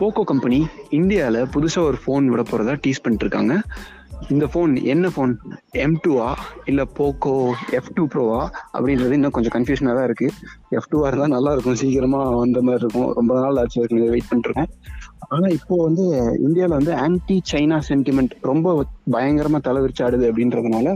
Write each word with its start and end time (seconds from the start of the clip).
Poco 0.00 0.22
company 0.30 0.58
இந்தியாவில் 0.96 1.48
புதுசாக 1.54 1.88
ஒரு 1.90 1.98
ஃபோன் 2.02 2.26
விட 2.32 2.42
போகிறதா 2.42 2.74
டீஸ் 2.82 3.00
பண்ணிட்டுருக்காங்க. 3.04 3.54
இந்த 4.32 4.44
ஃபோன் 4.52 4.72
என்ன 4.92 5.06
ஃபோன் 5.14 5.32
எம் 5.84 5.96
டூவா 6.04 6.28
இல்லை 6.70 6.84
போக்கோ 6.98 7.32
எஃப் 7.78 7.90
டூ 7.96 8.04
ப்ரோவா 8.12 8.38
அப்படின்றது 8.74 9.16
இன்னும் 9.18 9.34
கொஞ்சம் 9.36 9.54
கன்ஃபியூஷனாக 9.56 9.96
தான் 9.98 10.06
இருக்குது 10.08 10.34
எஃப் 10.76 10.88
டூவாக 10.92 11.10
இருந்தால் 11.10 11.34
நல்லா 11.36 11.52
இருக்கும். 11.54 11.78
சீக்கிரமாக 11.80 12.36
வந்த 12.42 12.60
மாதிரி 12.66 12.82
இருக்கும். 12.84 13.08
ரொம்ப 13.18 13.32
நாள் 13.40 13.58
ஆச்சு 13.62 13.80
வெயிட் 14.14 14.30
பண்ணிருக்கேன் 14.30 14.70
ஆனால் 15.32 15.54
இப்போ 15.58 15.74
வந்து 15.86 16.04
இந்தியாவில் 16.46 16.76
வந்து 16.78 16.92
ஆன்டி 17.06 17.38
சைனா 17.50 17.78
சென்டிமெண்ட் 17.90 18.36
ரொம்ப 18.50 18.76
பயங்கரமாக 19.16 19.62
தலைவிரிச்சு 19.68 20.04
ஆடுது 20.06 20.30
அப்படின்றதுனால 20.30 20.86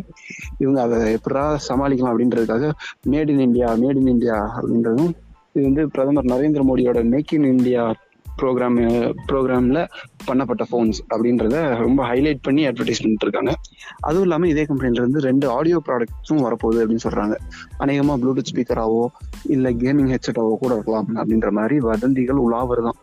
இவங்க 0.63 0.79
அதை 0.87 1.01
எப்படா 1.19 1.45
சமாளிக்கலாம் 1.69 2.15
அப்படின்றதுக்காக 2.15 2.71
made 3.15 3.35
in 3.35 3.45
India 3.49 3.71
made 3.83 4.01
in 4.03 4.15
India 4.17 4.39
அப்படின்றதும் 4.57 5.13
இது 5.55 5.67
வந்து 5.69 5.85
பிரதமர் 5.97 6.33
நரேந்திர 6.35 6.65
மோடியோட 6.71 7.03
மேக் 7.15 7.37
இன் 7.39 7.51
இந்தியா 7.55 7.85
ப்ரோக்ராம் 8.39 8.79
ப்ரோக்ராம்ல 9.29 9.81
பண்ணப்பட்ட 10.27 10.63
ஃபோன்ஸ் 10.71 10.99
அப்படின்றத 11.15 11.77
ரொம்ப 11.77 12.01
ஹைலைட் 12.05 12.39
பண்ணி 12.43 12.63
அட்வர்டைஸ் 12.67 13.03
பண்ணிட்டு 13.03 13.27
இருக்காங்க 13.27 13.55
அதுவும் 14.01 14.23
இல்லாமல் 14.23 14.49
இதே 14.49 14.65
கம்பெனில 14.65 15.01
இருந்து 15.01 15.21
ரெண்டு 15.21 15.49
ஆடியோ 15.51 15.83
ப்ராடக்ட்ஸும் 15.87 16.43
வரப்போகுது 16.45 16.81
அப்படின்னு 16.83 17.05
சொல்றாங்க. 17.05 17.37
அநேகமாக 17.79 18.19
ப்ளூடூத் 18.23 18.51
ஸ்பீக்கராவோ 18.53 19.07
இல்லை 19.49 19.77
கேமிங் 19.77 20.15
ஹெட்செட்டாவோ 20.15 20.57
கூட 20.57 20.73
இருக்கலாம் 20.75 21.17
அப்படின்ற 21.17 21.51
மாதிரி 21.51 21.79
வதந்திகள் 21.81 22.37
உலாவருதான் 22.37 22.99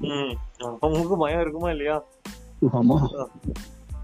ம் 0.00 0.34
உங்களுக்கு 0.80 1.16
பயம் 1.16 1.40
இருக்குமா 1.40 1.70
இல்லையா? 1.70 2.04
ஆமா. 2.72 2.96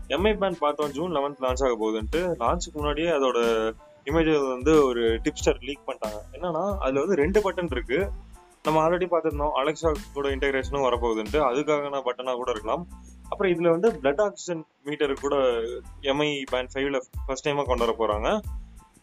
எம்ஐ 0.08 0.38
பேண்ட் 0.38 0.58
பார்த்தோம் 0.58 0.90
ஜூன் 0.90 1.12
லெவன்த் 1.12 1.42
லான்ச் 1.42 1.64
ஆக 1.66 1.76
போகுதுன்ட்டு. 1.80 2.20
லான்ச்சுக்கு 2.40 2.72
முன்னாடியே 2.72 3.08
அதோட 3.08 3.38
இமேஜ் 4.04 4.48
வந்து 4.48 4.84
ஒரு 4.84 5.00
டிப்ஸ்டர் 5.00 5.60
லீக் 5.60 5.86
பண்ணிட்டாங்க. 5.86 6.18
என்னன்னா 6.32 6.76
அதுல 6.78 7.00
வந்து 7.00 7.14
ரெண்டு 7.14 7.40
பட்டன் 7.40 7.70
இருக்கு. 7.70 8.10
நம்ம 8.62 8.88
ஆல்ரெடி 8.88 9.06
பார்த்துருந்தோம் 9.12 9.54
அலெக்சா 9.60 9.94
கூட 10.12 10.28
இன்டெகிரேஷனும் 10.28 10.86
வரப்போகுதுன்ட்டு. 10.86 11.38
அதுக்கான 11.50 12.02
பட்டனா 12.08 12.34
கூட 12.34 12.50
இருக்கலாம். 12.50 12.88
அப்புறம் 13.28 13.52
இதுல 13.52 13.70
வந்து 13.70 13.92
பிளட் 14.02 14.20
ஆக்சிஜன் 14.20 14.64
மீட்டர் 14.84 15.20
கூட 15.20 15.36
எம்ஐ 16.02 16.42
பேண்ட் 16.50 16.70
ஃபைவ்ல 16.74 17.00
ஃபர்ஸ்ட் 17.26 17.48
டைமா 17.48 17.64
கொண்டு 17.64 17.86
வர 17.86 17.94
போறாங்க. 17.98 18.40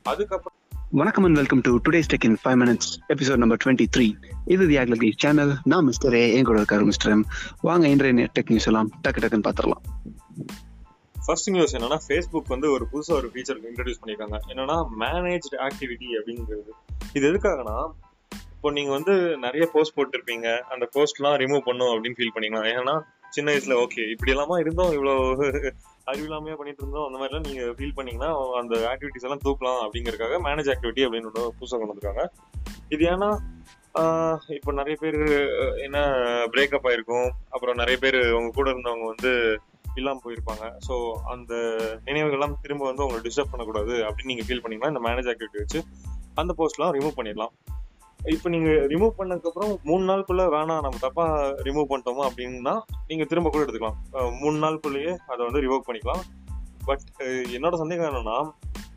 அதுக்கப்புறம் 0.04 0.60
வணக்கம் 0.92 1.24
and 1.24 1.36
welcome 1.36 1.62
to 1.62 1.78
today's 1.90 2.10
tech 2.14 2.26
in 2.26 2.38
five 2.44 2.60
minutes 2.62 2.90
episode 3.10 3.36
number 3.36 3.58
twenty 3.66 3.86
three 3.98 4.14
இது 4.46 4.68
தி 4.68 4.78
ஆக்லகி 4.78 5.12
சேனல் 5.18 5.54
நான் 5.64 5.86
மிஸ்டர் 5.86 6.14
ஏ 6.14 6.34
என் 6.34 6.44
கூட 6.44 6.62
இருக்காரு 6.62 6.84
மிஸ்டர் 6.84 7.12
எம் 7.12 7.26
வாங்க 7.62 7.88
இன்றைய 7.88 8.30
டெக் 8.40 8.48
நியூஸ் 8.48 8.66
எல்லாம் 8.66 8.90
டக்கு 9.08 9.22
டக்குன்னு 9.22 9.48
பார்த்துடலாம். 9.48 9.84
ஃபர்ஸ்ட் 11.26 11.50
நியூஸ் 11.50 11.76
என்னன்னா 11.76 11.98
ஃபேஸ்புக் 12.08 12.48
வந்து 12.48 12.72
ஒரு 12.72 12.88
புதுசா 12.92 13.12
ஒரு 13.12 13.32
ஃபீச்சர் 13.34 13.62
இன்ட்ரடியூஸ் 13.70 14.02
பண்ணிருக்காங்க 14.02 14.40
என்னன்னா 14.48 14.88
மேனேஜ்டு 15.00 15.58
ஆக்டிவிட்டி 15.58 16.10
அப்படிங்கிறது. 16.20 16.74
இது 17.14 17.34
எதுக்காகனா 17.34 17.92
இப்போ 18.66 18.76
நீங்க 18.78 18.92
வந்து 18.96 19.14
நிறைய 19.44 19.64
போஸ்ட் 19.74 19.94
போட்டிருப்பீங்க. 19.96 20.48
அந்த 20.74 20.86
போஸ்ட்லாம் 20.94 21.36
ரிமூவ் 21.42 21.62
பண்ணும் 21.68 21.90
அப்படின்னு 21.92 22.18
ஃபீல் 22.20 22.32
பண்ணிக்கலாம் 22.36 22.70
ஏன்னா 22.70 22.94
சின்ன 23.36 23.52
வயசுல 23.52 23.76
ஓகே 23.82 24.04
இப்படி 24.14 24.32
எல்லாமா 24.34 24.56
இருந்தோம் 24.62 24.94
இவ்வளவு 24.96 25.70
அறிவில்லாமையா 26.12 26.56
பண்ணிட்டு 26.60 26.82
இருந்தோம் 26.84 27.06
அந்த 27.08 27.18
மாதிரிலாம் 27.20 27.46
நீங்க 27.48 27.66
ஃபீல் 27.80 27.94
பண்ணீங்கன்னா 27.98 28.30
அந்த 28.62 28.76
ஆக்டிவிட்டிஸ் 28.94 29.26
எல்லாம் 29.28 29.44
தூக்கலாம் 29.44 29.82
அப்படிங்கறக்காக 29.84 30.40
மேனேஜ் 30.48 30.72
ஆக்டிவிட்டி 30.74 31.04
அப்படின்னு 31.08 31.30
ஒன்று 31.32 31.44
புதுசாக 31.60 31.80
கொண்டு 31.82 31.94
வந்திருக்காங்க. 31.94 32.26
இது 32.96 33.06
ஏன்னா 33.12 33.30
இப்போ 34.58 34.74
நிறைய 34.80 34.96
பேர் 35.04 35.20
என்ன 35.88 36.02
பிரேக்கப் 36.56 36.90
ஆயிருக்கும். 36.92 37.30
அப்புறம் 37.54 37.80
நிறைய 37.84 38.00
பேர் 38.06 38.20
உங்க 38.40 38.52
கூட 38.58 38.68
இருந்தவங்க 38.76 39.08
வந்து 39.14 39.34
இல்லாமல் 40.02 40.26
போயிருப்பாங்க. 40.26 40.66
ஸோ 40.88 40.98
அந்த 41.36 41.54
நினைவுகள்லாம் 42.10 42.60
திரும்ப 42.66 42.86
வந்து 42.92 43.06
உங்களை 43.08 43.22
டிஸ்டர்ப் 43.30 43.54
பண்ணக்கூடாது 43.54 43.96
அப்படின்னு 44.08 44.34
நீங்கள் 44.34 44.50
ஃபீல் 44.50 44.66
பண்ணிங்கன்னா 44.66 44.94
இந்த 44.96 45.04
மேனேஜ் 45.10 45.32
ஆக்டிவிட்டி 45.34 45.64
வச்சு 45.64 45.82
அந்த 46.42 46.52
போஸ்ட்லாம் 46.62 46.94
ரிமூவ் 47.00 47.18
பண்ணிடலாம். 47.22 47.56
இப்போ 48.26 48.50
நீங்க 48.50 48.70
ரிமூவ் 48.70 49.12
பண்ணதுக்கு 49.18 49.44
அப்புறம் 49.44 49.80
மூணு 49.84 50.04
நாளுக்குள்ள 50.14 50.44
வேணாம் 50.56 50.82
நம்ம 50.82 50.98
தப்பா 51.00 51.26
ரிமூவ் 51.50 51.86
பண்ணிட்டோமா 51.90 52.28
அப்படின்னா 52.30 52.82
நீங்க 53.08 53.24
திரும்ப 53.24 53.50
கூட 53.50 53.64
எடுத்துக்கலாம். 53.64 54.40
மூணு 54.40 54.68
நாளுக்குள்ளேயே 54.68 55.16
அதை 55.28 55.46
வந்து 55.48 55.62
ரிவோக் 55.62 55.88
பண்ணிக்கலாம். 55.88 56.22
பட் 56.86 57.00
என்னோட 57.26 57.76
சந்தேகம் 57.76 58.14
என்னன்னா 58.14 58.52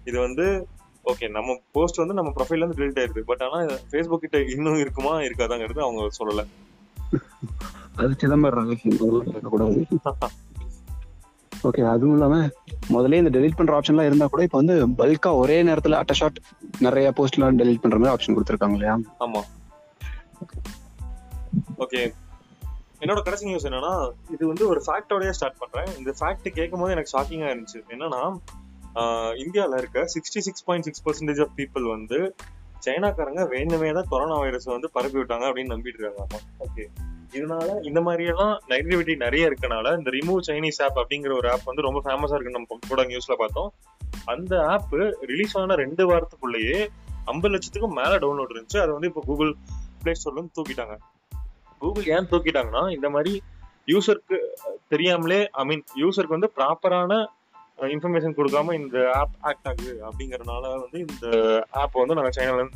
இது 0.05 0.21
வந்து 0.21 0.67
ஓகே 1.05 1.31
நம்ம 1.31 1.61
போஸ்ட் 1.73 1.97
வந்து 1.97 2.15
நம்ம 2.15 2.33
ப்ரொஃபைல 2.37 2.57
இருந்து 2.57 2.79
டிலீட் 2.85 3.05
ஆயிருது. 3.05 3.21
பட் 3.21 3.43
ஆனா 3.43 3.65
ஃபேஸ்புக் 3.91 4.17
கிட்ட 4.17 4.43
இன்னும் 4.43 4.79
இருக்குமா 4.79 5.19
இருக்காதாங்கிறது 5.19 5.81
அவங்க 5.81 6.09
சொல்லல. 6.25 6.47
அது 7.97 8.15
சிதம்பரம் 8.17 8.69
ரகசியம். 8.69 9.25
கேட்கக்கூடாது 9.25 9.87
ஓகே 11.65 11.91
அதுவும் 11.91 12.13
இல்லாம 12.13 12.49
முதல்ல 12.89 13.15
இந்த 13.15 13.39
டெலிட் 13.39 13.57
பண்ற 13.57 13.81
ஆப்ஷன்லாம் 13.81 14.07
இருந்தா 14.07 14.27
கூட 14.27 14.43
இப்போ 14.43 14.59
வந்து 14.59 14.89
பல்கா 14.89 15.35
ஒரே 15.35 15.63
நேரத்துல 15.63 15.93
அட்ட 15.93 16.13
ஷாட் 16.13 16.39
நிறைய 16.79 17.13
போஸ்ட்லாம் 17.17 17.59
டெலிட் 17.61 17.81
பண்ற 17.81 17.99
மாதிரி 17.99 18.15
ஆப்ஷன் 18.15 18.37
கொடுத்துருக்காங்க 18.37 18.73
இல்லையா? 18.73 18.99
ஆமா. 19.21 19.41
ஓகே 21.79 22.13
என்னோட 23.01 23.23
கடைசி 23.23 23.47
நியூஸ் 23.47 23.67
என்னன்னா 23.67 24.13
இது 24.31 24.47
வந்து 24.47 24.69
ஒரு 24.69 24.83
ஃபேக்டோடய 24.87 25.31
ஸ்டார்ட் 25.31 25.59
பண்றேன். 25.59 25.97
இந்த 25.99 26.15
ஃபேக்ட் 26.21 26.49
கேட்கும் 26.49 26.81
போது 26.81 26.93
எனக்கு 26.93 27.13
ஷாக்கிங்கா 27.19 27.49
இருந்துச்சு. 27.53 27.81
என்னன்னா 27.89 28.23
ஆஹ் 28.95 29.35
இந்தியால 29.35 29.77
இருக்க 29.79 30.01
sixty 30.01 30.39
six 30.39 30.65
point 30.65 30.87
six 30.87 31.05
percentage 31.07 31.41
of 31.41 31.51
people 31.57 31.89
வந்து 31.89 32.35
சைனாக்காரங்க 32.87 33.43
வேணுமே 33.55 33.93
தான் 33.93 34.07
கொரோனா 34.09 34.39
வைரஸ் 34.39 34.65
வந்து 34.65 34.91
பரப்பி 34.91 35.19
விட்டாங்க 35.19 35.47
அப்படின்னு 35.49 35.75
நம்பிட்டு 35.75 35.99
இருக்காங்க. 35.99 36.41
ஓகே 36.59 36.85
இதனால 37.33 37.85
இந்த 37.85 38.01
மாதிரி 38.01 38.25
எல்லாம் 38.25 38.61
நெகட்டிவிட்டி 38.69 39.17
நிறைய 39.17 39.51
இருக்கனால 39.51 39.99
இந்த 39.99 40.11
ரிமூவ் 40.11 40.41
சைனீஸ் 40.47 40.83
ஆப் 40.83 40.99
அப்படிங்கிற 40.99 41.37
ஒரு 41.37 41.51
ஆப் 41.51 41.65
வந்து 41.65 41.83
ரொம்ப 41.83 42.03
ஃபேமஸா 42.05 42.35
இருக்கு. 42.35 42.51
நம்ம 42.51 42.79
கூட 42.89 43.05
நியூஸ்ல 43.05 43.35
பார்த்தோம். 43.39 43.73
அந்த 44.25 44.67
ஆப் 44.67 44.95
ரிலீஸ் 45.21 45.59
ஆன 45.59 45.75
ரெண்டு 45.75 46.11
வாரத்துக்குள்ளேயே 46.11 46.89
ஐம்பது 47.25 47.59
லட்சத்துக்கும் 47.59 47.99
மேல 48.01 48.19
டவுன்லோட் 48.19 48.55
இருந்துச்சு. 48.55 48.79
அதை 48.79 48.89
வந்து 48.89 49.07
இப்போ 49.07 49.21
கூகுள் 49.27 49.57
பிளே 50.03 50.13
ஸ்டோர்ல 50.13 50.33
இருந்து 50.33 50.63
தூக்கிட்டாங்க. 50.63 50.97
கூகுள் 51.79 52.05
ஏன் 52.05 52.29
தூக்கிட்டாங்கன்னா 52.31 52.91
இந்த 52.91 53.11
மாதிரி 53.11 53.43
யூசருக்கு 53.87 54.39
தெரியாமலே 54.89 55.49
ஐ 55.51 55.65
மீன் 55.65 55.85
யூசருக்கு 56.01 56.37
வந்து 56.37 56.53
ப்ராப்பரான 56.57 57.27
இன்ஃபர்மேஷன் 57.79 58.39
கொடுக்காம 58.39 58.73
இந்த 58.73 59.11
ஆப் 59.13 59.37
ஆக்ட் 59.41 59.69
ஆகுது 59.69 60.01
அப்படிங்கறதுனால 60.07 60.81
வந்து 60.81 60.99
இந்த 60.99 61.27
ஆப் 61.71 61.93
வந்து 61.93 62.15
நாங்கள் 62.15 62.37
சைனால 62.37 62.69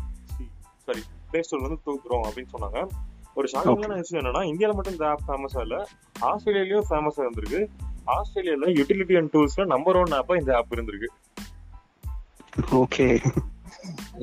சாரி 0.84 1.02
பிளே 1.30 1.40
ஸ்டோர்ல 1.40 1.64
இருந்து 1.64 1.86
தூக்குறோம் 1.86 2.28
அப்படின்னு 2.28 2.52
சொன்னாங்க. 2.52 2.88
ஒரு 3.34 3.48
ஷாக்கிங்கான 3.52 3.94
விஷயம் 3.94 4.24
என்னன்னா 4.24 4.36
இந்தியால 4.36 4.72
மட்டும் 4.72 4.92
இந்த 4.92 5.08
ஆப் 5.08 5.22
ஃபேமஸா 5.28 5.60
இல்ல. 5.60 5.88
ஆஸ்திரேலியாலயும் 6.20 6.82
ஃபேமஸா 6.90 7.22
இருந்திருக்கு. 7.22 7.66
ஆஸ்திரேலியால 8.06 8.64
யூட்டிலிட்டி 8.64 9.16
அண்ட் 9.16 9.34
டூல்ஸ்ல 9.34 9.66
நம்பர் 9.66 9.96
ஒன் 9.96 10.12
ஆப்பா 10.12 10.40
இந்த 10.40 10.56
ஆப் 10.56 10.66
இருந்திருக்கு. 10.70 11.08
ஓகே 12.70 13.24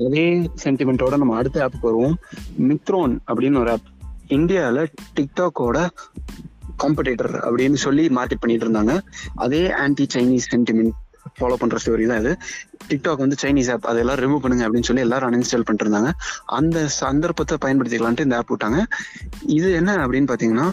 அதே 0.06 0.50
சென்டிமெண்டோட 0.64 1.16
நம்ம 1.16 1.36
அடுத்த 1.36 1.66
ஆப்புக்கு 1.66 1.80
வருவோம். 1.80 2.18
மித்ரோன் 2.60 3.18
அப்படின்னு 3.26 3.58
ஒரு 3.58 3.70
ஆப் 3.70 3.88
இந்தியாவில் 4.28 4.90
டிக்டாக்கோட 5.16 5.88
காம்படேட்டர் 6.82 7.32
அப்படின்னு 7.32 7.72
சொல்லி 7.72 8.06
மார்க்கெட் 8.06 8.40
பண்ணிட்டு 8.40 8.70
இருந்தாங்க. 8.70 8.98
அதே 9.34 9.72
ஆன்டி 9.72 10.06
சைனீஸ் 10.14 10.48
சென்டிமெண்ட் 10.50 10.90
ஃபாலோ 11.38 11.54
பண்ற 11.54 11.78
ஸ்டோரி 11.84 12.06
தான் 12.06 12.18
இது. 12.18 12.36
டிக்டாக் 12.88 13.16
வந்து 13.16 13.36
சைனீஸ் 13.42 13.70
ஆப் 13.72 13.86
அதெல்லாம் 13.86 14.16
ரிமூவ் 14.16 14.38
பண்ணுங்க 14.38 14.68
அப்படின்னு 14.68 14.82
சொல்லி 14.82 15.02
எல்லாரும் 15.02 15.32
அன்இன்ஸ்டால் 15.32 15.68
பண்ணிருந்தாங்க 15.70 16.10
அந்த 16.46 16.88
சந்தர்ப்பத்தை 16.88 17.58
பயன்படுத்திக்கலான்ட்டு 17.64 18.20
இந்த 18.20 18.36
ஆப் 18.36 18.52
விட்டாங்க. 18.52 18.84
இது 19.46 19.72
என்ன 19.72 19.96
அப்படின்னு 19.96 20.32
பாத்தீங்கன்னா 20.32 20.70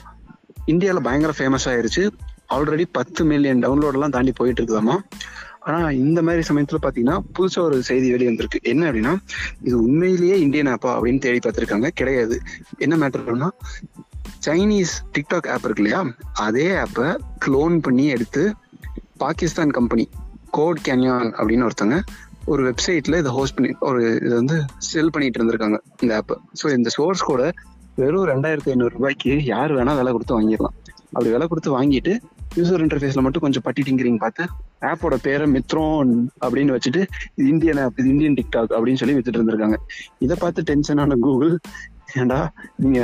இந்தியாவில் 0.66 1.02
பயங்கர 1.02 1.34
ஃபேமஸ் 1.38 1.66
ஆயிருச்சு. 1.66 2.10
ஆல்ரெடி 2.54 2.86
பத்து 2.92 3.26
மில்லியன் 3.26 3.60
டவுன்லோடெல்லாம் 3.60 4.10
தாண்டி 4.10 4.32
போயிட்டு 4.32 4.64
இருக்குதாமா? 4.64 4.96
ஆனா 5.60 5.90
இந்த 5.92 6.22
மாதிரி 6.22 6.44
சமயத்துல 6.48 6.76
பாத்தீங்கன்னா 6.82 7.20
புதுசா 7.40 7.60
ஒரு 7.60 7.84
செய்தி 7.84 8.10
வெளியே 8.10 8.28
வந்திருக்கு 8.28 8.60
என்ன 8.64 8.92
அப்படின்னா 8.92 9.18
இது 9.64 9.82
உண்மையிலேயே 9.82 10.40
இந்தியன் 10.40 10.68
ஆப்பா 10.68 10.92
அப்படின்னு 10.92 11.20
தேடி 11.20 11.40
பார்த்திருக்காங்க 11.40 11.88
கிடையாது. 11.88 12.42
என்ன 12.78 12.98
மேட்டர்னா 12.98 13.50
சைனீஸ் 14.46 14.94
டிக்டாக் 15.14 15.50
ஆப் 15.50 15.64
இருக்கு 15.64 15.84
இல்லையா? 15.84 16.06
அதே 16.34 16.68
ஆப்பை 16.68 17.18
க்ளோன் 17.46 17.78
பண்ணி 17.78 18.08
எடுத்து 18.08 18.54
பாகிஸ்தான் 19.18 19.70
கம்பெனி 19.70 20.10
கோட் 20.58 20.86
கேன்யான் 20.88 21.30
அப்படின்னு 21.40 21.68
ஒருத்தங்க 21.68 21.98
ஒரு 22.52 22.62
வெப்சைட்ல 22.68 23.18
இதை 23.22 23.32
ஹோஸ்ட் 23.38 23.56
பண்ணி 23.56 23.70
ஒரு 23.88 24.02
இதை 24.26 24.34
வந்து 24.42 24.58
செல் 24.90 25.12
பண்ணிட்டு 25.14 25.40
இருந்திருக்காங்க 25.40 25.78
இந்த 26.02 26.14
ஆப் 26.20 26.34
ஸோ 26.60 26.68
இந்த 26.78 26.90
சோர்ஸ் 26.98 27.24
கூட 27.30 27.42
வெறும் 28.02 28.28
ரெண்டாயிரத்தி 28.32 28.70
ஐநூறு 28.74 28.94
ரூபாய்க்கு 28.96 29.32
யார் 29.46 29.72
வேணா 29.78 29.94
விலை 30.00 30.12
கொடுத்து 30.12 30.36
வாங்கிடலாம். 30.38 30.76
அப்படி 31.14 31.30
விலை 31.34 31.46
கொடுத்து 31.48 31.72
வாங்கிட்டு 31.78 32.14
யூசர் 32.58 32.84
இன்டர்ஃபேஸ்ல 32.86 33.22
மட்டும் 33.26 33.44
கொஞ்சம் 33.46 33.64
பட்டி 33.66 33.82
டிங்கரிங் 33.88 34.20
பார்த்து 34.24 34.44
ஆப்போட 34.90 35.16
பேரை 35.26 35.46
மித்ரோன் 35.56 36.12
அப்படின்னு 36.46 36.76
வச்சுட்டு 36.76 37.02
இது 37.36 37.48
இந்தியன் 37.54 37.82
ஆப் 37.84 38.00
இது 38.02 38.10
இந்தியன் 38.14 38.38
டிக்டாக் 38.40 38.76
அப்படின்னு 38.78 39.02
சொல்லி 39.02 39.16
வித்துட்டு 39.18 39.40
இருந்திருக்காங்க. 39.40 39.78
இதை 40.26 40.38
பார்த்து 40.40 40.68
டென்ஷனான 40.70 41.18
கூகுள் 41.26 41.54
ஏண்டா 42.22 42.40
நீங்க 42.84 43.00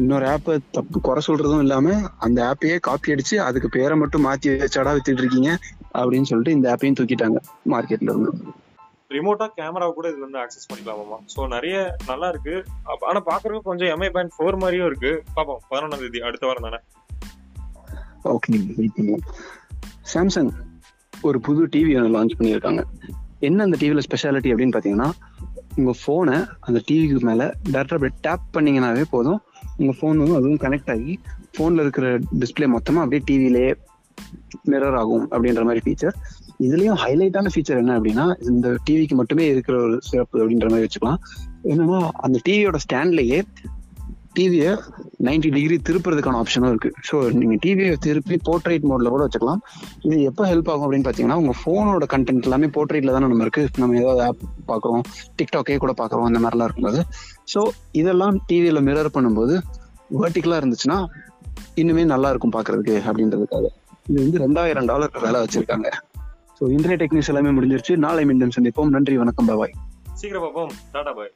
இன்னொரு 0.00 0.26
ஆப்பை 0.32 0.54
தப்பு 0.76 0.98
குறை 1.06 1.20
சொல்றதும் 1.26 1.62
இல்லாம 1.64 1.94
அந்த 2.26 2.38
ஆப்பையே 2.50 2.76
காப்பி 2.88 3.14
அடிச்சு 3.14 3.36
அதுக்கு 3.46 3.68
பேரை 3.76 3.94
மட்டும் 4.02 4.26
மாத்தி 4.26 4.48
வச்சாடா 4.62 4.90
வித்துட்டு 4.96 5.22
இருக்கீங்க? 5.24 5.52
அப்படின்னு 6.00 6.28
சொல்லிட்டு 6.30 6.56
இந்த 6.58 6.68
ஆப்பையும் 6.74 6.98
தூக்கிட்டாங்க 7.00 7.38
மார்க்கெட்ல 7.74 8.10
இருந்து. 8.12 8.32
ரிமோட்டா 9.14 9.46
கேமரா 9.58 9.86
கூட 9.96 10.06
இதுல 10.08 10.22
இருந்து 10.24 10.38
ஆக்சஸ் 10.38 10.68
பண்ணிக்கலாமாமா 10.70 11.18
சோ 11.34 11.46
நிறைய 11.54 11.76
நல்லா 12.06 12.28
இருக்கு. 12.28 12.54
ஆனா 13.08 13.20
பாக்குறதுக்கு 13.28 13.68
கொஞ்சம் 13.70 13.92
எம்ஐ 13.94 14.08
பேண்ட் 14.16 14.34
ஃபோர் 14.38 14.58
மாதிரியும் 14.62 14.88
இருக்கு. 14.90 15.12
பாப்போம் 15.36 15.62
பதினொன்றாம் 15.70 16.04
தேதி 16.04 16.20
அடுத்த 16.30 16.46
வாரம் 16.46 16.66
தானே? 16.66 16.80
ஓகே 18.34 19.16
சாம்சங் 20.12 20.50
ஒரு 21.22 21.40
புது 21.46 21.62
டிவி 21.66 21.92
ஒன்று 21.98 22.12
லான்ச் 22.16 22.38
பண்ணியிருக்காங்க. 22.38 22.82
என்ன 23.48 23.64
அந்த 23.66 23.76
டிவியில் 23.80 24.06
ஸ்பெஷாலிட்டி 24.08 24.52
அப்படின்னு 24.52 24.74
பார்த்தீங்கன்னா 24.76 25.10
உங்கள் 25.76 25.98
ஃபோனை 26.02 26.38
அந்த 26.60 26.78
டிவிக்கு 26.88 27.26
மேலே 27.28 27.46
டேரக்டாக 27.72 27.98
அப்படி 27.98 28.14
டேப் 28.20 28.46
பண்ணீங்கன்னாவே 28.56 29.04
போதும். 29.10 29.40
உங்கள் 29.80 29.98
ஃபோன் 29.98 30.20
வந்து 30.22 30.38
அதுவும் 30.38 30.62
கனெக்ட் 30.64 30.90
ஆகி 30.94 31.12
ஃபோன்ல 31.56 31.84
இருக்கிற 31.86 32.08
டிஸ்ப்ளே 32.40 32.68
மொத்தமா 32.76 33.02
அப்படியே 33.04 33.22
டிவிலே 33.30 33.66
மிரர் 34.72 34.98
ஆகும் 35.00 35.24
அப்படின்ற 35.32 35.62
மாதிரி 35.68 35.82
ஃபீச்சர் 35.86 36.14
இதுலயும் 36.66 37.00
ஹைலைட்டான 37.04 37.50
ஃபீச்சர் 37.54 37.80
என்ன 37.82 37.96
அப்படின்னா 37.98 38.26
இந்த 38.52 38.68
டிவிக்கு 38.86 39.14
மட்டுமே 39.14 39.46
இருக்கிற 39.54 39.76
ஒரு 39.86 39.96
சிறப்பு 40.10 40.36
அப்படின்ற 40.42 40.68
மாதிரி 40.72 40.86
வச்சுக்கலாம். 40.86 41.20
என்னன்னா 41.72 42.00
அந்த 42.26 42.38
டிவியோட 42.46 42.78
ஸ்டாண்ட்லயே 42.86 43.40
டிவியை 44.36 44.72
90 45.26 45.50
டிகிரி 45.54 45.76
திருப்புறதுக்கான 45.86 46.40
ஆப்ஷனும் 46.42 46.72
இருக்கு. 46.72 46.90
ஸோ 47.08 47.16
நீங்க 47.38 47.54
டிவியை 47.64 47.94
திருப்பி 48.06 48.36
போர்ட்ரைட் 48.48 48.84
மோட்ல 48.90 49.08
கூட 49.14 49.22
வச்சுக்கலாம். 49.26 49.62
இது 50.06 50.16
எப்போ 50.30 50.42
ஹெல்ப் 50.50 50.70
ஆகும் 50.72 50.84
அப்படின்னு 50.86 51.06
பார்த்தீங்கன்னா 51.06 51.38
உங்க 51.42 51.54
ஃபோனோட 51.60 52.06
கண்டென்ட் 52.14 52.46
எல்லாமே 52.48 52.68
போர்ட்ரேட்ல 52.76 53.14
தானே 53.16 53.28
நம்ம 53.32 53.46
இருக்கு. 53.46 53.64
நம்ம 53.82 53.96
ஏதாவது 54.02 54.22
ஆப் 54.26 54.44
பாக்குறோம் 54.70 55.02
டிக்டாக்கே 55.38 55.78
கூட 55.84 55.94
பாக்குறோம் 56.02 56.28
அந்த 56.30 56.40
மாதிரிலாம் 56.44 56.68
இருக்கும்போது. 56.70 57.00
ஸோ 57.54 57.62
இதெல்லாம் 58.02 58.38
டிவியில 58.50 58.82
மிரர் 58.88 59.14
பண்ணும்போது 59.16 59.56
வேர்ட்டிக்கலா 60.20 60.60
இருந்துச்சுன்னா 60.62 61.00
இன்னுமே 61.82 62.04
நல்லா 62.14 62.30
இருக்கும் 62.34 62.56
பாக்குறதுக்கு 62.58 62.96
அப்படின்றதுக்காக. 63.08 63.66
இது 64.08 64.20
வந்து 64.24 64.38
ரெண்டாயிரம் 64.38 64.84
டாலர் 64.84 65.18
விலை 65.20 65.40
வச்சிருக்காங்க. 65.40 65.88
ஸோ 66.58 66.64
இன்டர்நெட் 66.74 67.02
டெக்னிக்ஸ் 67.02 67.30
எல்லாமே 67.32 67.50
முடிஞ்சிருச்சு. 67.58 67.96
நாளை 67.96 68.24
மீண்டும் 68.24 68.50
சந்திப்போம். 68.60 68.88
நன்றி 68.88 69.16
வணக்கம். 69.16 69.46
பாய் 69.46 69.74
சீக்கிரம் 70.12 70.42
பார்ப்போம். 70.42 70.70
டாடா 70.92 71.12
பாய் 71.12 71.32